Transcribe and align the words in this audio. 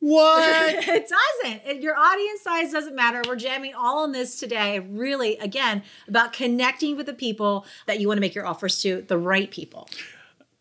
What? 0.00 0.74
it 0.88 1.08
doesn't. 1.08 1.62
It- 1.66 1.82
Your 1.82 1.96
audience 1.96 2.42
size 2.42 2.72
doesn't 2.72 2.94
matter. 2.96 3.22
We're 3.26 3.36
jamming 3.36 3.74
all 3.74 4.02
on 4.02 4.12
this 4.12 4.38
today. 4.38 4.78
Really, 4.80 5.36
again, 5.38 5.82
about 6.08 6.32
connecting 6.32 6.96
with 6.96 7.06
the 7.06 7.14
people 7.14 7.64
that 7.86 8.00
you 8.00 8.08
want 8.08 8.16
to 8.18 8.22
make 8.22 8.34
your 8.34 8.46
offers 8.46 8.80
to, 8.82 9.02
the 9.02 9.18
right 9.18 9.50
people. 9.50 9.88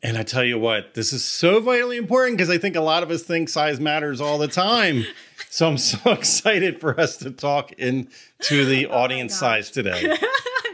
And 0.02 0.18
I 0.18 0.24
tell 0.24 0.46
you 0.46 0.58
what, 0.58 0.94
this 0.94 1.12
is 1.12 1.26
so 1.26 1.60
vitally 1.60 1.98
important 1.98 2.38
because 2.38 2.50
I 2.50 2.58
think 2.58 2.78
a 2.78 2.82
lot 2.82 3.04
of 3.04 3.12
us 3.12 3.24
think 3.24 3.50
size 3.50 3.80
matters 3.82 4.22
all 4.22 4.38
the 4.38 4.48
time. 4.48 5.06
So 5.52 5.68
I'm 5.68 5.80
so 5.80 5.98
excited 6.12 6.80
for 6.80 7.00
us 7.00 7.18
to 7.18 7.32
talk 7.32 7.72
into 7.72 8.66
the 8.66 8.86
oh 8.86 8.94
audience 9.00 9.34
size 9.36 9.72
today. 9.72 10.16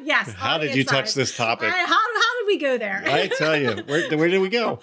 yes. 0.04 0.34
How 0.34 0.58
did 0.58 0.76
you 0.76 0.84
touch 0.84 1.14
this 1.14 1.38
topic? 1.38 1.70
Right, 1.70 1.88
how, 1.88 1.94
how 1.94 2.40
did 2.40 2.48
we 2.48 2.58
go 2.58 2.78
there? 2.78 3.02
I 3.06 3.28
tell 3.28 3.56
you, 3.56 3.70
where, 3.86 4.18
where 4.18 4.28
did 4.28 4.40
we 4.42 4.50
go? 4.50 4.82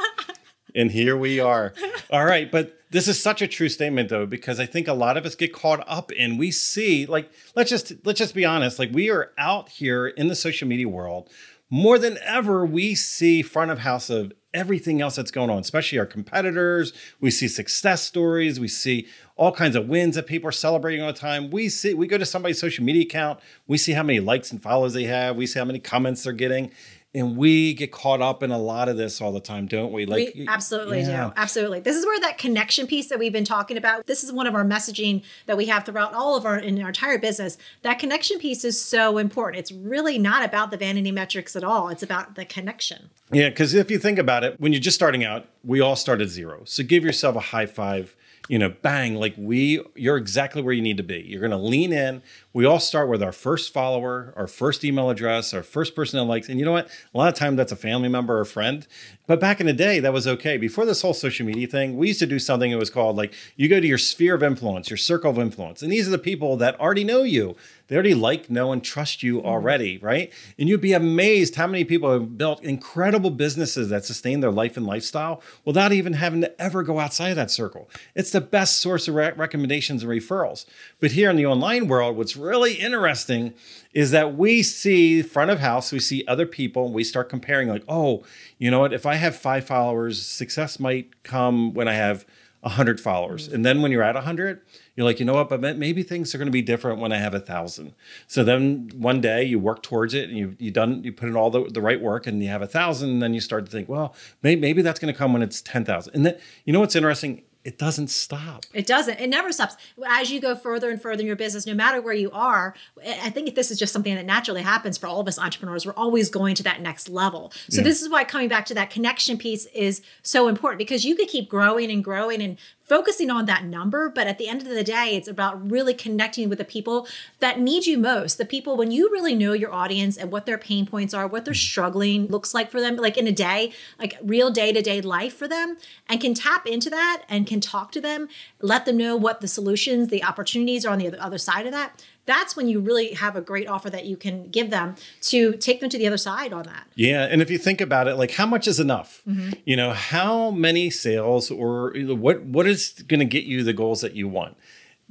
And 0.75 0.91
here 0.91 1.15
we 1.15 1.41
are. 1.41 1.75
All 2.11 2.25
right, 2.25 2.51
but 2.51 2.81
this 2.93 3.09
is 3.09 3.21
such 3.21 3.43
a 3.43 3.49
true 3.49 3.69
statement 3.69 4.11
though, 4.11 4.27
because 4.27 4.61
I 4.61 4.67
think 4.67 4.87
a 4.87 4.93
lot 4.93 5.17
of 5.17 5.25
us 5.25 5.35
get 5.35 5.53
caught 5.53 5.83
up 5.89 6.13
in 6.13 6.37
we 6.37 6.51
see 6.51 7.07
like 7.07 7.31
let's 7.57 7.71
just 7.71 7.93
let's 8.05 8.19
just 8.19 8.35
be 8.35 8.45
honest, 8.45 8.79
like 8.79 8.93
we 8.93 9.11
are 9.11 9.33
out 9.39 9.71
here 9.71 10.07
in 10.07 10.29
the 10.29 10.37
social 10.37 10.69
media 10.69 10.89
world 10.89 11.31
more 11.71 11.99
than 11.99 12.19
ever. 12.23 12.67
We 12.67 12.95
see 12.95 13.41
front 13.41 13.71
of 13.71 13.79
house 13.79 14.11
of 14.11 14.33
everything 14.53 15.01
else 15.01 15.17
that's 15.17 15.31
going 15.31 15.49
on, 15.49 15.59
especially 15.59 15.99
our 15.99 16.07
competitors. 16.07 16.93
We 17.19 17.31
see 17.31 17.49
success 17.49 18.03
stories. 18.03 18.61
We 18.61 18.69
see 18.69 19.07
all 19.37 19.53
kinds 19.53 19.77
of 19.77 19.89
wins 19.89 20.15
that 20.17 20.27
people 20.27 20.49
are 20.49 20.53
celebrating 20.53 21.03
all 21.03 21.13
the 21.13 21.19
time. 21.19 21.51
We 21.51 21.69
see 21.69 21.95
we 21.95 22.07
go 22.07 22.19
to 22.19 22.27
somebody's 22.27 22.61
social 22.61 22.85
media 22.85 23.03
account. 23.03 23.41
We 23.67 23.79
see 23.79 23.93
how 23.93 24.03
many 24.03 24.21
likes 24.21 24.51
and 24.53 24.63
follows 24.63 24.95
they 24.95 25.05
have. 25.05 25.37
We 25.37 25.47
see 25.47 25.59
how 25.59 25.65
many 25.65 25.79
comments 25.79 26.25
they're 26.25 26.33
getting. 26.33 26.71
And 27.15 27.37
we 27.37 27.75
get 27.75 27.93
caught 27.93 28.23
up 28.23 28.43
in 28.43 28.51
a 28.51 28.59
lot 28.59 28.89
of 28.89 28.97
this 28.97 29.21
all 29.21 29.33
the 29.33 29.41
time, 29.41 29.67
don't 29.67 29.93
we? 29.93 30.07
Like 30.07 30.33
we 30.35 30.47
absolutely 30.49 31.03
yeah. 31.03 31.27
do. 31.27 31.33
Absolutely. 31.37 31.81
This 31.81 31.95
is 31.95 32.07
where 32.07 32.19
that 32.21 32.39
connection 32.39 32.87
piece 32.87 33.11
that 33.11 33.19
we've 33.19 33.35
been 33.35 33.45
talking 33.45 33.77
about. 33.77 34.07
This 34.07 34.25
is 34.25 34.33
one 34.33 34.47
of 34.47 34.55
our 34.55 34.65
messaging 34.65 35.23
that 35.45 35.59
we 35.59 35.67
have 35.67 35.85
throughout 35.85 36.15
all 36.15 36.37
of 36.37 36.47
our 36.47 36.59
in 36.59 36.81
our 36.81 36.89
entire 36.89 37.19
business. 37.19 37.59
That 37.83 37.99
connection 37.99 38.39
piece 38.39 38.65
is 38.65 38.83
so 38.83 39.19
important. 39.19 39.61
It's 39.61 39.73
really 39.73 40.17
not 40.17 40.43
about 40.43 40.71
the 40.71 40.79
vanity 40.79 41.13
metrics 41.13 41.55
at 41.55 41.63
all. 41.63 41.91
It's 41.91 42.03
about 42.03 42.35
the 42.35 42.47
connection. 42.47 43.11
Yeah, 43.31 43.51
because 43.51 43.75
if 43.75 43.91
you 43.91 43.99
think 43.99 44.19
about 44.19 44.43
it, 44.43 44.59
when 44.59 44.73
you're 44.73 44.81
just 44.81 44.95
starting 44.95 45.23
out, 45.23 45.47
we 45.65 45.81
all 45.81 45.97
start 45.97 46.23
at 46.23 46.29
zero. 46.29 46.63
So 46.65 46.83
give 46.83 47.05
yourself 47.05 47.37
a 47.37 47.41
high 47.41 47.67
five, 47.67 48.17
you 48.49 48.59
know, 48.59 48.69
bang, 48.69 49.15
like 49.15 49.35
we, 49.39 49.81
you're 49.95 50.17
exactly 50.17 50.63
where 50.63 50.75
you 50.75 50.83
need 50.83 50.97
to 50.97 51.03
be. 51.03 51.21
You're 51.21 51.41
going 51.41 51.53
to 51.53 51.57
lean 51.57 51.93
in. 51.93 52.23
We 52.53 52.65
all 52.65 52.81
start 52.81 53.09
with 53.09 53.23
our 53.23 53.33
first 53.33 53.73
follower, 53.73 54.35
our 54.37 54.49
first 54.49 54.85
email 54.85 55.11
address, 55.11 55.55
our 55.55 55.63
first 55.63 55.95
person 55.95 56.19
that 56.19 56.25
likes. 56.25 56.49
And 56.49 56.59
you 56.59 56.65
know 56.65 56.73
what? 56.73 56.89
A 57.15 57.19
lot 57.19 57.29
of 57.29 57.35
times 57.35 57.57
that's 57.57 57.73
a 57.73 57.77
family 57.77 58.09
member 58.09 58.39
or 58.39 58.45
friend. 58.45 58.87
But 59.29 59.41
back 59.41 59.61
in 59.61 59.67
the 59.67 59.73
day, 59.73 60.01
that 60.01 60.13
was 60.13 60.27
okay. 60.27 60.57
Before 60.57 60.85
this 60.85 61.03
whole 61.03 61.15
social 61.15 61.47
media 61.47 61.69
thing, 61.69 61.97
we 61.97 62.09
used 62.09 62.19
to 62.19 62.27
do 62.27 62.41
something 62.41 62.71
that 62.73 62.79
was 62.79 62.91
called 62.91 63.17
like 63.17 63.33
you 63.57 63.69
go 63.69 63.79
to 63.79 63.87
your 63.87 63.99
sphere 63.99 64.35
of 64.35 64.43
influence, 64.43 64.91
your 64.91 64.97
circle 64.97 65.31
of 65.31 65.39
influence. 65.39 65.81
And 65.83 65.93
these 65.93 66.09
are 66.09 66.11
the 66.11 66.19
people 66.19 66.57
that 66.57 66.79
already 66.81 67.05
know 67.05 67.23
you. 67.23 67.57
They 67.93 67.97
already 67.97 68.15
like, 68.15 68.49
know, 68.49 68.73
and 68.73 68.83
trust 68.83 69.23
you 69.23 69.37
mm-hmm. 69.37 69.47
already, 69.47 69.99
right? 69.99 70.33
And 70.59 70.67
you'd 70.67 70.81
be 70.81 70.95
amazed 70.95 71.57
how 71.57 71.67
many 71.67 71.85
people 71.85 72.11
have 72.11 72.39
built 72.39 72.65
incredible 72.65 73.29
businesses 73.29 73.91
that 73.91 74.07
sustain 74.07 74.41
their 74.41 74.51
life 74.51 74.79
and 74.79 74.87
lifestyle 74.87 75.43
without 75.67 75.93
even 75.93 76.15
having 76.15 76.41
to 76.41 76.59
ever 76.59 76.83
go 76.83 76.99
outside 76.99 77.29
of 77.29 77.37
that 77.37 77.51
circle. 77.51 77.91
It's 78.15 78.31
the 78.31 78.41
best 78.41 78.79
source 78.79 79.09
of 79.09 79.15
re- 79.15 79.33
recommendations 79.33 80.03
and 80.03 80.11
referrals. 80.11 80.65
But 81.01 81.11
here 81.11 81.29
in 81.29 81.37
the 81.37 81.45
online 81.45 81.87
world, 81.87 82.17
what's 82.17 82.35
really 82.35 82.77
interesting 82.77 83.53
is 83.93 84.11
that 84.11 84.39
we 84.39 84.63
see 84.63 85.21
front 85.21 85.51
of 85.51 85.61
house, 85.61 85.93
we 85.93 86.01
see 86.01 86.25
other 86.27 86.47
people, 86.47 86.87
and 86.87 86.95
we 86.95 87.05
start 87.05 87.29
comparing, 87.29 87.69
like, 87.69 87.85
oh, 87.91 88.25
you 88.57 88.71
know 88.71 88.81
what? 88.81 88.95
If 88.95 89.05
I 89.05 89.17
have 89.17 89.37
five 89.37 89.67
followers, 89.67 90.25
success 90.25 90.81
might 90.81 91.23
come 91.25 91.75
when 91.75 91.89
I 91.89 91.93
have 91.93 92.25
100 92.63 93.01
followers. 93.01 93.49
Mm. 93.49 93.55
And 93.55 93.67
then 93.67 93.83
when 93.83 93.91
you're 93.91 94.03
at 94.03 94.15
100, 94.15 94.61
you're 94.95 95.05
like, 95.05 95.19
you 95.19 95.27
know 95.27 95.35
what? 95.35 95.49
But 95.49 95.61
maybe 95.77 96.03
things 96.03 96.35
are 96.35 96.39
going 96.39 96.47
to 96.47 96.53
be 96.53 96.63
different 96.63 97.01
when 97.01 97.13
I 97.13 97.19
have 97.19 97.35
a 97.35 97.41
thousand. 97.41 97.95
So 98.29 98.45
then 98.45 98.91
one 98.95 99.21
day 99.21 99.43
you 99.45 99.59
work 99.59 99.83
towards 99.83 100.15
it 100.15 100.29
and 100.29 100.39
you 100.39 100.57
you 100.59 100.71
done 100.71 101.03
you 101.03 101.13
put 101.13 101.29
in 101.29 101.37
all 101.37 101.51
the, 101.51 101.65
the 101.65 101.81
right 101.81 102.01
work 102.01 102.27
and 102.27 102.43
you 102.43 102.49
have 102.49 102.63
a 102.63 102.67
thousand. 102.67 103.11
And 103.11 103.23
then 103.23 103.35
you 103.35 103.41
start 103.41 103.65
to 103.67 103.71
think, 103.71 103.89
well, 103.89 104.15
maybe, 104.43 104.61
maybe 104.61 104.83
that's 104.83 105.01
going 105.01 105.13
to 105.13 105.19
come 105.19 105.33
when 105.33 105.43
it's 105.43 105.61
10,000. 105.61 106.15
And 106.15 106.25
then 106.25 106.39
you 106.65 106.73
know 106.73 106.81
what's 106.81 106.97
interesting? 106.97 107.43
It 107.65 107.79
doesn't 107.79 108.09
stop. 108.09 108.65
It 108.75 108.87
doesn't. 108.87 109.21
It 109.21 109.29
never 109.29 109.53
stops. 109.53 109.77
As 110.07 110.31
you 110.33 110.41
go 110.41 110.57
further 110.57 110.91
and 110.91 111.01
further 111.01 111.21
in 111.21 111.27
your 111.29 111.37
business, 111.37 111.65
no 111.65 111.75
matter 111.75 112.03
where 112.03 112.13
you 112.15 112.31
are, 112.33 112.75
I 113.23 113.31
think 113.31 113.55
this 113.55 113.71
is 113.71 113.79
just 113.79 113.93
something 113.93 114.15
that 114.17 114.25
naturally 114.27 114.63
happens 114.63 114.99
for 114.99 115.07
all 115.07 115.21
of 115.21 115.29
us 115.29 115.39
entrepreneurs. 115.39 115.87
We're 115.87 115.93
always 115.93 116.29
going 116.29 116.57
to 116.57 116.63
that 116.65 116.81
next 116.81 117.09
level. 117.09 117.53
So 117.69 117.79
Yeah. 117.79 117.85
this 117.85 118.03
is 118.03 118.09
why 118.09 118.25
coming 118.25 118.49
back 118.49 118.67
to 118.67 118.75
that 118.75 118.91
connection 118.91 119.39
piece 119.39 119.67
is 119.67 120.03
so 120.23 120.49
important 120.49 120.79
because 120.79 121.05
you 121.05 121.15
could 121.15 121.29
keep 121.29 121.49
growing 121.49 121.91
and 121.91 122.03
growing 122.03 122.43
and 122.43 122.59
focusing 122.93 123.31
on 123.31 123.47
that 123.47 123.65
number, 123.65 124.11
but 124.11 124.27
at 124.27 124.37
the 124.37 124.47
end 124.47 124.61
of 124.61 124.69
the 124.69 124.85
day, 124.85 125.17
it's 125.17 125.27
about 125.27 125.71
really 125.71 125.95
connecting 125.95 126.51
with 126.51 126.59
the 126.59 126.65
people 126.65 127.09
that 127.39 127.59
need 127.59 127.87
you 127.87 127.97
most. 127.97 128.37
The 128.37 128.45
people 128.45 128.77
when 128.77 128.91
you 128.91 129.11
really 129.11 129.35
know 129.35 129.55
your 129.55 129.73
audience 129.73 130.19
and 130.19 130.31
what 130.31 130.45
their 130.45 130.59
pain 130.59 130.85
points 130.85 131.15
are, 131.15 131.27
what 131.27 131.47
their 131.47 131.55
mm-hmm. 131.55 131.59
struggling 131.59 132.27
looks 132.27 132.53
like 132.53 132.71
for 132.71 132.83
them, 132.83 132.97
like 132.97 133.17
in 133.17 133.27
a 133.27 133.33
day, 133.33 133.73
like 133.99 134.19
real 134.23 134.51
day-to-day 134.51 135.01
life 135.01 135.35
for 135.35 135.49
them, 135.49 135.79
and 136.07 136.21
can 136.21 136.35
tap 136.35 136.67
into 136.67 136.91
that 136.91 137.23
and 137.31 137.47
can 137.47 137.63
talk 137.63 137.93
to 137.93 138.01
them, 138.03 138.29
let 138.61 138.85
them 138.85 138.99
know 138.99 139.17
what 139.17 139.41
the 139.41 139.49
solutions, 139.49 140.09
the 140.09 140.23
opportunities 140.23 140.85
are 140.85 140.93
on 140.93 140.99
the 140.99 141.19
other 141.19 141.39
side 141.39 141.65
of 141.65 141.73
that. 141.73 142.05
That's 142.25 142.55
when 142.55 142.69
you 142.69 142.81
really 142.81 143.15
have 143.15 143.35
a 143.35 143.41
great 143.41 143.67
offer 143.67 143.91
that 143.91 144.07
you 144.07 144.17
can 144.17 144.49
give 144.49 144.71
them 144.71 144.95
to 145.23 145.53
take 145.55 145.81
them 145.81 145.91
to 145.91 145.99
the 145.99 146.07
other 146.07 146.17
side 146.17 146.53
on 146.53 146.65
that. 146.65 146.87
Yeah, 146.95 147.25
and 147.25 147.43
if 147.43 147.51
you 147.51 147.59
think 147.59 147.81
about 147.81 148.07
it, 148.07 148.15
like 148.15 148.33
how 148.33 148.47
much 148.47 148.69
is 148.69 148.79
enough? 148.79 149.23
Mm-hmm. 149.29 149.53
You 149.65 149.77
know, 149.77 149.93
how 149.93 150.51
many 150.51 150.91
sales 150.91 151.51
or 151.51 151.93
what 151.97 152.43
what 152.43 152.67
is 152.67 153.05
going 153.09 153.21
to 153.21 153.27
get 153.27 153.45
you 153.45 153.65
the 153.65 153.73
goals 153.73 154.01
that 154.03 154.15
you 154.15 154.29
want? 154.29 154.57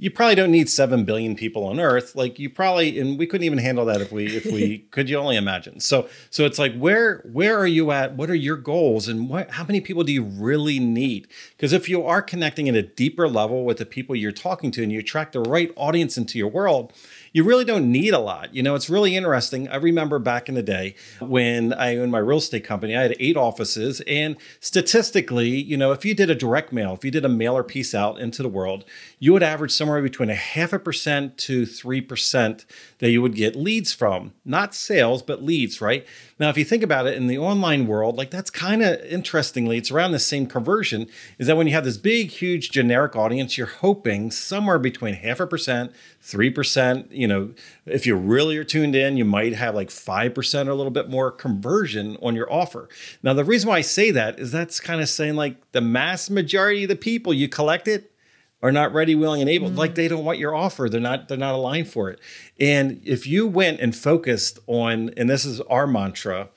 You 0.02 0.10
probably 0.10 0.34
don't 0.34 0.50
need 0.50 0.68
seven 0.68 1.06
billion 1.06 1.36
people 1.36 1.64
on 1.64 1.80
Earth. 1.80 2.16
Like 2.16 2.40
you 2.40 2.50
probably, 2.50 3.00
and 3.00 3.20
we 3.20 3.28
couldn't 3.28 3.46
even 3.46 3.60
handle 3.60 3.86
that 3.86 4.02
if 4.02 4.12
we 4.12 4.36
if 4.36 4.48
we 4.48 4.80
could. 4.92 5.08
You 5.08 5.18
only 5.18 5.38
imagine. 5.38 5.80
So 5.80 6.10
so 6.32 6.44
it's 6.44 6.58
like 6.58 6.76
where 6.76 7.20
where 7.32 7.56
are 7.56 7.68
you 7.68 7.92
at? 7.92 8.16
What 8.16 8.32
are 8.32 8.36
your 8.36 8.58
goals, 8.58 9.08
and 9.08 9.30
what 9.30 9.52
how 9.52 9.64
many 9.64 9.80
people 9.80 10.04
do 10.04 10.12
you 10.12 10.24
really 10.24 10.80
need? 10.80 11.28
Because 11.56 11.72
if 11.72 11.88
you 11.88 12.04
are 12.04 12.24
connecting 12.24 12.68
at 12.68 12.74
a 12.74 12.82
deeper 12.82 13.30
level 13.30 13.64
with 13.64 13.78
the 13.78 13.86
people 13.86 14.16
you're 14.16 14.32
talking 14.32 14.72
to, 14.72 14.82
and 14.82 14.92
you 14.92 14.98
attract 14.98 15.34
the 15.34 15.42
right 15.42 15.72
audience 15.76 16.18
into 16.18 16.40
your 16.40 16.50
world, 16.50 16.94
you 17.34 17.44
really 17.44 17.64
don't 17.64 17.90
need 17.90 18.14
a 18.14 18.20
lot. 18.20 18.54
You 18.54 18.64
know, 18.64 18.76
it's 18.76 18.90
really 18.90 19.16
interesting. 19.16 19.68
I 19.70 19.78
remember 19.78 20.20
back 20.20 20.50
in 20.50 20.56
the 20.56 20.64
day 20.64 20.96
when 21.20 21.74
I 21.74 21.98
owned 21.98 22.12
my 22.12 22.20
real 22.20 22.40
estate 22.40 22.64
company, 22.64 22.96
I 22.96 23.04
had 23.04 23.16
eight 23.20 23.38
offices. 23.38 24.02
And 24.02 24.36
statistically, 24.60 25.50
you 25.50 25.78
know, 25.78 25.92
if 25.92 26.04
you 26.04 26.14
did 26.14 26.30
a 26.30 26.36
direct 26.36 26.74
mail, 26.74 26.94
if 26.94 27.06
you 27.06 27.12
did 27.12 27.24
a 27.24 27.30
mailer 27.30 27.64
piece 27.64 27.96
out 27.96 28.20
into 28.20 28.44
the 28.44 28.50
world, 28.50 28.84
you 29.20 29.32
would 29.34 29.44
average 29.44 29.72
somewhere 29.72 29.91
between 30.00 30.30
a 30.30 30.36
half 30.36 30.72
a 30.72 30.80
percent 30.80 31.38
to 31.40 31.64
3% 31.64 32.66
that 33.00 33.10
you 33.10 33.22
would 33.22 33.36
get 33.36 33.56
leads 33.56 33.92
from. 33.92 34.32
Not 34.46 34.74
sales, 34.74 35.24
but 35.24 35.44
leads, 35.44 35.82
right? 35.82 36.08
Now, 36.40 36.50
if 36.50 36.58
you 36.58 36.64
think 36.64 36.84
about 36.84 37.08
it 37.08 37.16
in 37.16 37.28
the 37.28 37.38
online 37.38 37.88
world, 37.88 38.16
like 38.16 38.32
that's 38.32 38.50
kind 38.50 38.82
of 38.82 39.00
interestingly, 39.02 39.78
it's 39.78 39.92
around 39.92 40.12
the 40.12 40.20
same 40.20 40.48
conversion 40.48 41.08
is 41.38 41.48
that 41.48 41.58
when 41.58 41.68
you 41.68 41.74
have 41.74 41.84
this 41.84 41.98
big, 41.98 42.30
huge 42.30 42.72
generic 42.72 43.16
audience, 43.16 43.58
you're 43.58 43.68
hoping 43.68 44.32
somewhere 44.32 44.80
between 44.80 45.16
half 45.16 45.40
a 45.40 45.48
percent, 45.48 45.92
3%. 46.24 47.08
You 47.12 47.28
know, 47.28 47.54
if 47.86 48.06
you 48.06 48.16
really 48.16 48.58
are 48.58 48.64
tuned 48.64 48.96
in, 48.96 49.18
you 49.18 49.26
might 49.26 49.54
have 49.54 49.76
like 49.76 49.90
5% 49.90 50.68
or 50.68 50.70
a 50.70 50.76
little 50.76 50.92
bit 50.92 51.10
more 51.10 51.32
conversion 51.32 52.18
on 52.22 52.36
your 52.36 52.52
offer. 52.52 52.88
Now, 53.24 53.34
the 53.34 53.44
reason 53.44 53.70
why 53.70 53.78
I 53.78 53.82
say 53.82 54.12
that 54.12 54.40
is 54.40 54.52
that's 54.52 54.80
kind 54.80 55.02
of 55.02 55.10
saying 55.10 55.36
like 55.36 55.72
the 55.72 55.82
mass 55.82 56.30
majority 56.30 56.84
of 56.84 56.90
the 56.90 56.96
people 56.96 57.34
you 57.34 57.50
collected 57.50 58.06
are 58.62 58.72
not 58.72 58.94
ready, 58.94 59.16
willing, 59.16 59.42
and 59.42 59.50
able. 59.50 59.68
Mm-hmm. 59.68 59.78
Like 59.78 59.96
they 59.96 60.08
don't 60.08 60.26
want 60.26 60.40
your 60.40 60.56
offer. 60.56 60.88
They're 60.90 61.02
not, 61.02 61.28
they're 61.28 61.38
not 61.38 61.56
aligned 61.56 61.88
for 61.88 62.10
it. 62.10 62.20
And 62.60 63.02
if 63.04 63.26
you 63.26 63.48
went 63.48 63.80
and 63.80 63.96
focused 63.96 64.60
on, 64.68 65.12
and 65.18 65.30
this 65.30 65.46
is 65.46 65.62
our 65.62 65.88
mantra, 65.88 66.50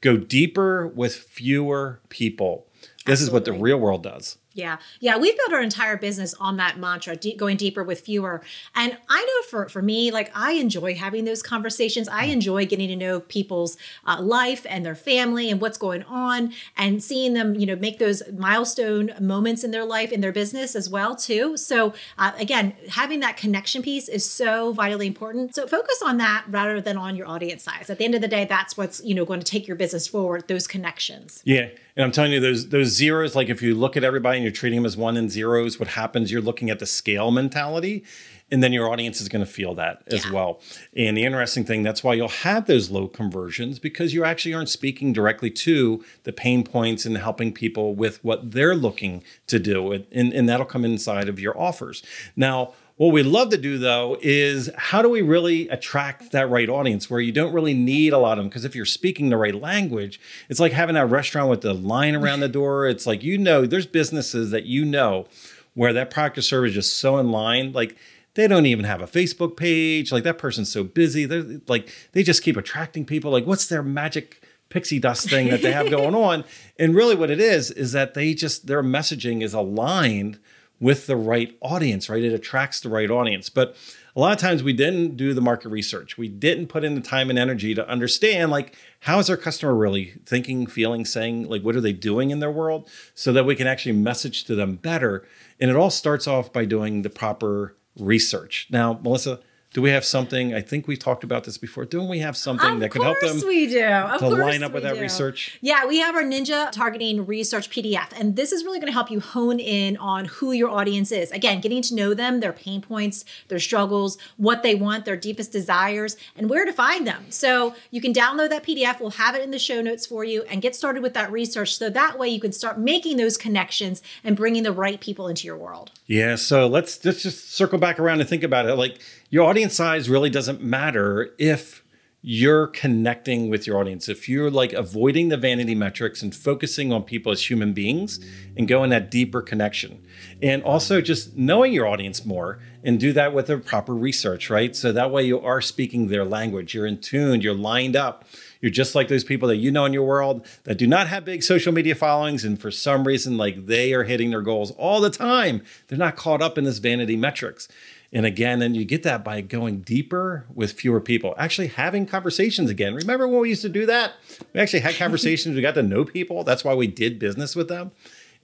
go 0.00 0.16
deeper 0.16 0.86
with 0.88 1.14
fewer 1.14 2.00
people. 2.08 2.66
This 3.06 3.20
is 3.20 3.30
what 3.30 3.44
the 3.44 3.52
real 3.52 3.78
world 3.78 4.02
does. 4.02 4.38
Yeah. 4.54 4.78
Yeah. 5.00 5.16
We've 5.16 5.36
built 5.36 5.52
our 5.52 5.62
entire 5.62 5.96
business 5.96 6.34
on 6.34 6.56
that 6.58 6.78
mantra, 6.78 7.16
de- 7.16 7.36
going 7.36 7.56
deeper 7.56 7.82
with 7.82 8.00
fewer. 8.00 8.42
And 8.74 8.96
I 9.08 9.24
know 9.24 9.48
for, 9.48 9.68
for 9.68 9.82
me, 9.82 10.10
like 10.10 10.30
I 10.34 10.52
enjoy 10.52 10.94
having 10.94 11.24
those 11.24 11.42
conversations. 11.42 12.08
I 12.08 12.24
enjoy 12.24 12.66
getting 12.66 12.88
to 12.88 12.96
know 12.96 13.20
people's 13.20 13.76
uh, 14.06 14.20
life 14.20 14.66
and 14.68 14.84
their 14.84 14.94
family 14.94 15.50
and 15.50 15.60
what's 15.60 15.78
going 15.78 16.02
on 16.04 16.52
and 16.76 17.02
seeing 17.02 17.34
them, 17.34 17.54
you 17.54 17.66
know, 17.66 17.76
make 17.76 17.98
those 17.98 18.22
milestone 18.32 19.12
moments 19.20 19.64
in 19.64 19.70
their 19.70 19.84
life, 19.84 20.12
in 20.12 20.20
their 20.20 20.32
business 20.32 20.76
as 20.76 20.88
well, 20.90 21.16
too. 21.16 21.56
So 21.56 21.94
uh, 22.18 22.32
again, 22.38 22.74
having 22.90 23.20
that 23.20 23.36
connection 23.36 23.82
piece 23.82 24.08
is 24.08 24.28
so 24.28 24.72
vitally 24.72 25.06
important. 25.06 25.54
So 25.54 25.66
focus 25.66 26.02
on 26.04 26.18
that 26.18 26.44
rather 26.48 26.80
than 26.80 26.96
on 26.96 27.16
your 27.16 27.26
audience 27.26 27.62
size. 27.62 27.88
At 27.90 27.98
the 27.98 28.04
end 28.04 28.14
of 28.14 28.20
the 28.20 28.28
day, 28.28 28.44
that's 28.44 28.76
what's, 28.76 29.02
you 29.02 29.14
know, 29.14 29.24
going 29.24 29.40
to 29.40 29.46
take 29.46 29.66
your 29.66 29.76
business 29.76 30.06
forward, 30.06 30.48
those 30.48 30.66
connections. 30.66 31.42
Yeah. 31.44 31.68
And 31.94 32.04
I'm 32.04 32.12
telling 32.12 32.32
you, 32.32 32.40
those 32.40 32.70
those 32.70 32.88
zeros, 32.88 33.36
like 33.36 33.50
if 33.50 33.60
you 33.60 33.74
look 33.74 33.98
at 33.98 34.04
everybody 34.04 34.41
and 34.42 34.46
you're 34.46 34.52
treating 34.52 34.80
them 34.80 34.86
as 34.86 34.96
one 34.96 35.16
and 35.16 35.30
zeros, 35.30 35.78
what 35.78 35.90
happens? 35.90 36.32
You're 36.32 36.42
looking 36.42 36.68
at 36.68 36.80
the 36.80 36.86
scale 36.86 37.30
mentality, 37.30 38.02
and 38.50 38.60
then 38.60 38.72
your 38.72 38.90
audience 38.90 39.20
is 39.20 39.28
going 39.28 39.44
to 39.44 39.50
feel 39.50 39.72
that 39.76 40.02
as 40.08 40.28
well. 40.28 40.60
And 40.96 41.16
the 41.16 41.24
interesting 41.24 41.64
thing, 41.64 41.84
that's 41.84 42.02
why 42.02 42.14
you'll 42.14 42.28
have 42.28 42.66
those 42.66 42.90
low 42.90 43.06
conversions 43.06 43.78
because 43.78 44.12
you 44.12 44.24
actually 44.24 44.52
aren't 44.52 44.68
speaking 44.68 45.12
directly 45.12 45.48
to 45.50 46.04
the 46.24 46.32
pain 46.32 46.64
points 46.64 47.06
and 47.06 47.16
helping 47.16 47.52
people 47.52 47.94
with 47.94 48.22
what 48.24 48.50
they're 48.50 48.74
looking 48.74 49.22
to 49.46 49.60
do, 49.60 49.92
and, 49.92 50.32
and 50.32 50.48
that'll 50.48 50.66
come 50.66 50.84
inside 50.84 51.28
of 51.28 51.38
your 51.38 51.58
offers. 51.58 52.02
Now. 52.34 52.74
What 53.02 53.12
we 53.12 53.24
love 53.24 53.50
to 53.50 53.58
do 53.58 53.78
though 53.78 54.16
is 54.22 54.70
how 54.76 55.02
do 55.02 55.08
we 55.08 55.22
really 55.22 55.68
attract 55.70 56.30
that 56.30 56.48
right 56.48 56.68
audience 56.68 57.10
where 57.10 57.18
you 57.18 57.32
don't 57.32 57.52
really 57.52 57.74
need 57.74 58.12
a 58.12 58.18
lot 58.18 58.38
of 58.38 58.44
them? 58.44 58.48
Because 58.48 58.64
if 58.64 58.76
you're 58.76 58.84
speaking 58.84 59.28
the 59.28 59.36
right 59.36 59.60
language, 59.60 60.20
it's 60.48 60.60
like 60.60 60.70
having 60.70 60.94
that 60.94 61.06
restaurant 61.06 61.50
with 61.50 61.62
the 61.62 61.74
line 61.74 62.14
around 62.14 62.38
the 62.38 62.48
door. 62.48 62.86
It's 62.86 63.04
like, 63.04 63.24
you 63.24 63.38
know, 63.38 63.66
there's 63.66 63.86
businesses 63.86 64.52
that 64.52 64.66
you 64.66 64.84
know 64.84 65.26
where 65.74 65.92
that 65.92 66.12
product 66.12 66.38
or 66.38 66.42
service 66.42 66.68
is 66.68 66.74
just 66.76 66.96
so 66.96 67.18
in 67.18 67.32
line. 67.32 67.72
Like 67.72 67.96
they 68.34 68.46
don't 68.46 68.66
even 68.66 68.84
have 68.84 69.02
a 69.02 69.08
Facebook 69.08 69.56
page. 69.56 70.12
Like 70.12 70.22
that 70.22 70.38
person's 70.38 70.70
so 70.70 70.84
busy. 70.84 71.24
They're 71.24 71.60
like, 71.66 71.92
they 72.12 72.22
just 72.22 72.44
keep 72.44 72.56
attracting 72.56 73.04
people. 73.04 73.32
Like, 73.32 73.46
what's 73.46 73.66
their 73.66 73.82
magic 73.82 74.46
pixie 74.68 75.00
dust 75.00 75.28
thing 75.28 75.48
that 75.48 75.60
they 75.60 75.72
have 75.72 75.90
going 75.90 76.14
on? 76.30 76.44
And 76.78 76.94
really 76.94 77.16
what 77.16 77.32
it 77.32 77.40
is, 77.40 77.72
is 77.72 77.90
that 77.90 78.14
they 78.14 78.32
just, 78.32 78.68
their 78.68 78.80
messaging 78.80 79.42
is 79.42 79.54
aligned 79.54 80.38
with 80.82 81.06
the 81.06 81.16
right 81.16 81.56
audience, 81.60 82.10
right? 82.10 82.24
It 82.24 82.34
attracts 82.34 82.80
the 82.80 82.88
right 82.88 83.08
audience. 83.08 83.48
But 83.48 83.76
a 84.16 84.20
lot 84.20 84.32
of 84.32 84.38
times 84.38 84.64
we 84.64 84.72
didn't 84.72 85.16
do 85.16 85.32
the 85.32 85.40
market 85.40 85.68
research. 85.68 86.18
We 86.18 86.26
didn't 86.26 86.66
put 86.66 86.82
in 86.82 86.96
the 86.96 87.00
time 87.00 87.30
and 87.30 87.38
energy 87.38 87.72
to 87.76 87.88
understand 87.88 88.50
like 88.50 88.76
how 88.98 89.20
is 89.20 89.30
our 89.30 89.36
customer 89.36 89.76
really 89.76 90.14
thinking, 90.26 90.66
feeling, 90.66 91.04
saying, 91.04 91.48
like 91.48 91.62
what 91.62 91.76
are 91.76 91.80
they 91.80 91.92
doing 91.92 92.30
in 92.30 92.40
their 92.40 92.50
world 92.50 92.90
so 93.14 93.32
that 93.32 93.46
we 93.46 93.54
can 93.54 93.68
actually 93.68 93.92
message 93.92 94.42
to 94.46 94.56
them 94.56 94.74
better. 94.74 95.24
And 95.60 95.70
it 95.70 95.76
all 95.76 95.88
starts 95.88 96.26
off 96.26 96.52
by 96.52 96.64
doing 96.64 97.02
the 97.02 97.10
proper 97.10 97.76
research. 97.96 98.66
Now, 98.68 98.98
Melissa, 99.04 99.38
do 99.72 99.80
we 99.80 99.90
have 99.90 100.04
something? 100.04 100.54
I 100.54 100.60
think 100.60 100.86
we 100.86 100.96
talked 100.96 101.24
about 101.24 101.44
this 101.44 101.56
before. 101.56 101.84
Don't 101.84 102.08
we 102.08 102.18
have 102.18 102.36
something 102.36 102.74
Of 102.74 102.80
that 102.80 102.90
could 102.90 103.02
help 103.02 103.18
them 103.20 103.30
course 103.30 103.44
we 103.44 103.66
do. 103.66 103.82
Of 103.82 104.20
to 104.20 104.28
line 104.28 104.62
up 104.62 104.72
with 104.72 104.82
that 104.82 104.96
do. 104.96 105.00
research? 105.00 105.58
Yeah, 105.62 105.86
we 105.86 105.98
have 105.98 106.14
our 106.14 106.22
Ninja 106.22 106.70
Targeting 106.70 107.24
Research 107.24 107.70
PDF, 107.70 108.12
and 108.18 108.36
this 108.36 108.52
is 108.52 108.64
really 108.64 108.78
going 108.78 108.88
to 108.88 108.92
help 108.92 109.10
you 109.10 109.20
hone 109.20 109.58
in 109.58 109.96
on 109.96 110.26
who 110.26 110.52
your 110.52 110.68
audience 110.68 111.10
is. 111.10 111.30
Again, 111.30 111.60
getting 111.60 111.80
to 111.82 111.94
know 111.94 112.12
them, 112.12 112.40
their 112.40 112.52
pain 112.52 112.82
points, 112.82 113.24
their 113.48 113.58
struggles, 113.58 114.18
what 114.36 114.62
they 114.62 114.74
want, 114.74 115.06
their 115.06 115.16
deepest 115.16 115.52
desires, 115.52 116.16
and 116.36 116.50
where 116.50 116.66
to 116.66 116.72
find 116.72 117.06
them. 117.06 117.24
So 117.30 117.74
you 117.90 118.00
can 118.02 118.12
download 118.12 118.50
that 118.50 118.64
PDF. 118.64 119.00
We'll 119.00 119.10
have 119.10 119.34
it 119.34 119.42
in 119.42 119.52
the 119.52 119.58
show 119.58 119.80
notes 119.80 120.04
for 120.04 120.22
you 120.22 120.42
and 120.42 120.60
get 120.60 120.76
started 120.76 121.02
with 121.02 121.14
that 121.14 121.32
research. 121.32 121.76
So 121.78 121.88
that 121.88 122.18
way 122.18 122.28
you 122.28 122.40
can 122.40 122.52
start 122.52 122.78
making 122.78 123.16
those 123.16 123.38
connections 123.38 124.02
and 124.22 124.36
bringing 124.36 124.64
the 124.64 124.72
right 124.72 125.00
people 125.00 125.28
into 125.28 125.46
your 125.46 125.56
world. 125.56 125.90
Yeah, 126.06 126.36
so 126.36 126.66
let's 126.66 127.02
let's 127.06 127.22
just 127.22 127.52
circle 127.54 127.78
back 127.78 127.98
around 127.98 128.20
and 128.20 128.28
think 128.28 128.42
about 128.42 128.66
it. 128.66 128.74
Like 128.74 128.98
your 129.32 129.48
audience 129.48 129.74
size 129.74 130.10
really 130.10 130.28
doesn't 130.28 130.62
matter 130.62 131.30
if 131.38 131.82
you're 132.20 132.66
connecting 132.66 133.48
with 133.48 133.66
your 133.66 133.78
audience. 133.78 134.06
If 134.06 134.28
you're 134.28 134.50
like 134.50 134.74
avoiding 134.74 135.30
the 135.30 135.38
vanity 135.38 135.74
metrics 135.74 136.20
and 136.20 136.36
focusing 136.36 136.92
on 136.92 137.02
people 137.02 137.32
as 137.32 137.48
human 137.50 137.72
beings 137.72 138.20
and 138.58 138.68
going 138.68 138.90
that 138.90 139.10
deeper 139.10 139.40
connection. 139.40 140.06
And 140.42 140.62
also 140.62 141.00
just 141.00 141.34
knowing 141.34 141.72
your 141.72 141.86
audience 141.86 142.26
more 142.26 142.60
and 142.84 143.00
do 143.00 143.14
that 143.14 143.32
with 143.32 143.46
the 143.46 143.56
proper 143.56 143.94
research, 143.94 144.50
right? 144.50 144.76
So 144.76 144.92
that 144.92 145.10
way 145.10 145.22
you 145.22 145.40
are 145.40 145.62
speaking 145.62 146.08
their 146.08 146.26
language, 146.26 146.74
you're 146.74 146.86
in 146.86 147.00
tune, 147.00 147.40
you're 147.40 147.54
lined 147.54 147.96
up. 147.96 148.26
You're 148.60 148.70
just 148.70 148.94
like 148.94 149.08
those 149.08 149.24
people 149.24 149.48
that 149.48 149.56
you 149.56 149.72
know 149.72 149.86
in 149.86 149.94
your 149.94 150.06
world 150.06 150.46
that 150.64 150.76
do 150.76 150.86
not 150.86 151.08
have 151.08 151.24
big 151.24 151.42
social 151.42 151.72
media 151.72 151.94
followings. 151.94 152.44
And 152.44 152.60
for 152.60 152.70
some 152.70 153.04
reason, 153.04 153.38
like 153.38 153.64
they 153.66 153.94
are 153.94 154.04
hitting 154.04 154.28
their 154.28 154.42
goals 154.42 154.72
all 154.72 155.00
the 155.00 155.10
time. 155.10 155.64
They're 155.88 155.98
not 155.98 156.16
caught 156.16 156.42
up 156.42 156.58
in 156.58 156.64
this 156.64 156.78
vanity 156.78 157.16
metrics. 157.16 157.66
And 158.12 158.26
again, 158.26 158.58
then 158.58 158.74
you 158.74 158.84
get 158.84 159.04
that 159.04 159.24
by 159.24 159.40
going 159.40 159.80
deeper 159.80 160.44
with 160.54 160.72
fewer 160.72 161.00
people, 161.00 161.34
actually 161.38 161.68
having 161.68 162.04
conversations 162.04 162.68
again. 162.68 162.94
Remember 162.94 163.26
when 163.26 163.40
we 163.40 163.48
used 163.48 163.62
to 163.62 163.70
do 163.70 163.86
that? 163.86 164.12
We 164.52 164.60
actually 164.60 164.80
had 164.80 164.94
conversations, 164.98 165.56
we 165.56 165.62
got 165.62 165.74
to 165.74 165.82
know 165.82 166.04
people. 166.04 166.44
That's 166.44 166.62
why 166.62 166.74
we 166.74 166.86
did 166.86 167.18
business 167.18 167.56
with 167.56 167.68
them. 167.68 167.92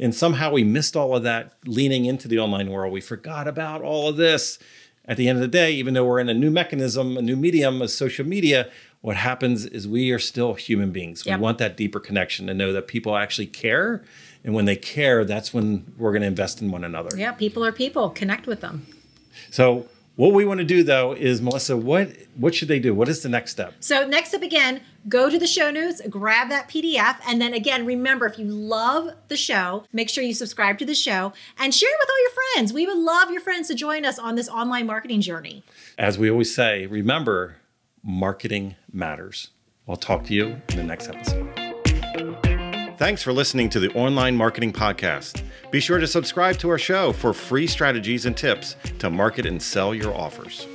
And 0.01 0.15
somehow 0.15 0.53
we 0.53 0.65
missed 0.65 0.97
all 0.97 1.15
of 1.17 1.23
that 1.25 1.53
leaning 1.67 2.05
into 2.05 2.29
the 2.29 2.39
online 2.39 2.71
world. 2.71 2.93
We 2.93 3.01
forgot 3.01 3.49
about 3.49 3.83
all 3.83 4.09
of 4.09 4.17
this. 4.17 4.59
At 5.05 5.17
the 5.17 5.27
end 5.27 5.39
of 5.39 5.43
the 5.43 5.49
day, 5.49 5.73
even 5.73 5.95
though 5.95 6.05
we're 6.05 6.21
in 6.21 6.29
a 6.29 6.35
new 6.35 6.51
mechanism, 6.51 7.17
a 7.17 7.23
new 7.23 7.35
medium 7.35 7.81
of 7.81 7.91
social 7.91 8.27
media, 8.27 8.71
what 9.01 9.17
happens 9.17 9.65
is 9.65 9.89
we 9.89 10.11
are 10.11 10.19
still 10.19 10.53
human 10.53 10.93
beings. 10.93 11.25
Yep. 11.25 11.39
We 11.39 11.43
want 11.43 11.59
that 11.59 11.79
deeper 11.79 11.99
connection 11.99 12.47
to 12.47 12.55
know 12.55 12.75
that 12.75 12.89
people 12.89 13.17
actually 13.17 13.47
care. 13.47 14.05
And 14.45 14.53
when 14.53 14.67
they 14.67 14.77
care, 14.77 15.25
that's 15.25 15.55
when 15.55 15.95
we're 15.97 16.13
going 16.13 16.23
to 16.23 16.29
invest 16.29 16.61
in 16.61 16.71
one 16.71 16.85
another. 16.85 17.17
Yeah, 17.17 17.33
people 17.33 17.65
are 17.65 17.73
people. 17.73 18.11
Connect 18.11 18.47
with 18.47 18.61
them. 18.61 18.87
So 19.51 19.89
what 20.19 20.33
we 20.33 20.45
want 20.45 20.59
to 20.59 20.65
do 20.65 20.83
though 20.83 21.13
is 21.13 21.41
Melissa, 21.41 21.77
what 21.77 22.11
what 22.35 22.53
should 22.53 22.67
they 22.67 22.81
do? 22.81 22.93
What 22.93 23.09
is 23.09 23.23
the 23.23 23.29
next 23.29 23.53
step? 23.53 23.75
So 23.79 24.05
next 24.05 24.35
up 24.35 24.43
again, 24.43 24.81
go 25.09 25.31
to 25.31 25.39
the 25.39 25.47
show 25.47 25.71
notes, 25.71 26.03
grab 26.11 26.49
that 26.49 26.69
PDF, 26.69 27.19
and 27.27 27.41
then 27.41 27.55
again, 27.55 27.87
remember 27.87 28.27
if 28.27 28.37
you 28.37 28.47
love 28.47 29.15
the 29.29 29.37
show, 29.37 29.85
make 29.93 30.09
sure 30.09 30.25
you 30.25 30.35
subscribe 30.35 30.77
to 30.79 30.85
the 30.85 30.95
show 30.95 31.33
and 31.57 31.73
share 31.73 31.89
it 31.89 31.97
with 32.01 32.09
all 32.11 32.23
your 32.23 32.33
friends. 32.55 32.73
We 32.73 32.85
would 32.87 32.99
love 32.99 33.31
your 33.31 33.41
friends 33.41 33.69
to 33.69 33.77
join 33.77 34.05
us 34.05 34.19
on 34.19 34.35
this 34.35 34.49
online 34.49 34.87
marketing 34.87 35.21
journey. 35.21 35.63
As 35.97 36.19
we 36.19 36.29
always 36.29 36.53
say, 36.53 36.87
remember, 36.87 37.57
marketing 38.03 38.75
matters. 38.93 39.51
I'll 39.89 39.97
talk 39.97 40.25
to 40.25 40.35
you 40.35 40.61
in 40.71 40.77
the 40.77 40.85
next 40.85 41.09
episode. 41.09 42.48
Thanks 42.99 43.23
for 43.23 43.33
listening 43.33 43.71
to 43.71 43.79
the 43.79 43.91
Online 43.95 44.37
Marketing 44.37 44.73
Podcast. 44.73 45.45
Be 45.71 45.79
sure 45.79 46.01
to 46.01 46.07
subscribe 46.09 46.59
to 46.59 46.69
our 46.69 46.79
show 46.79 47.13
for 47.13 47.33
free 47.33 47.69
strategies 47.69 48.27
and 48.27 48.37
tips 48.37 48.75
to 48.99 49.09
market 49.09 49.47
and 49.47 49.63
sell 49.63 49.95
your 49.95 50.13
offers. 50.13 50.67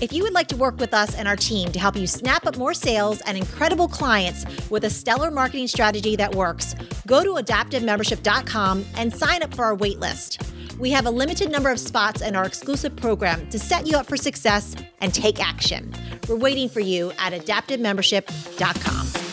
If 0.00 0.14
you 0.14 0.22
would 0.22 0.32
like 0.32 0.46
to 0.48 0.56
work 0.56 0.78
with 0.78 0.94
us 0.94 1.14
and 1.14 1.28
our 1.28 1.36
team 1.36 1.72
to 1.72 1.78
help 1.78 1.94
you 1.94 2.06
snap 2.06 2.46
up 2.46 2.56
more 2.56 2.72
sales 2.72 3.20
and 3.26 3.36
incredible 3.36 3.86
clients 3.86 4.46
with 4.70 4.84
a 4.84 4.90
stellar 4.90 5.30
marketing 5.30 5.68
strategy 5.68 6.16
that 6.16 6.34
works, 6.34 6.74
go 7.06 7.22
to 7.22 7.34
adaptivemembership.com 7.34 8.86
and 8.96 9.14
sign 9.14 9.42
up 9.42 9.54
for 9.54 9.66
our 9.66 9.74
wait 9.74 10.00
list. 10.00 10.40
We 10.78 10.90
have 10.90 11.04
a 11.04 11.10
limited 11.10 11.50
number 11.50 11.70
of 11.70 11.78
spots 11.78 12.22
in 12.22 12.34
our 12.34 12.46
exclusive 12.46 12.96
program 12.96 13.46
to 13.50 13.58
set 13.58 13.86
you 13.86 13.98
up 13.98 14.06
for 14.06 14.16
success 14.16 14.74
and 15.02 15.12
take 15.12 15.38
action. 15.38 15.92
We're 16.26 16.36
waiting 16.36 16.70
for 16.70 16.80
you 16.80 17.12
at 17.18 17.34
adaptivemembership.com. 17.34 19.25